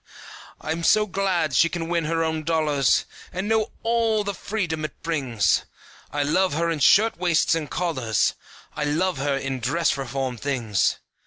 I'm 0.59 0.83
so 0.83 1.05
glad 1.05 1.53
she 1.53 1.69
can 1.69 1.87
win 1.87 2.05
her 2.05 2.23
own 2.23 2.43
dollars 2.43 3.05
And 3.31 3.47
know 3.47 3.69
all 3.83 4.23
the 4.23 4.33
freedom 4.33 4.83
it 4.83 4.99
brings. 5.03 5.63
I 6.09 6.23
love 6.23 6.53
her 6.53 6.71
in 6.71 6.79
shirt 6.79 7.19
waists 7.19 7.53
and 7.53 7.69
collars, 7.69 8.33
I 8.75 8.83
love 8.83 9.19
her 9.19 9.37
in 9.37 9.59
dress 9.59 9.97
reform 9.97 10.37
things. 10.37 10.97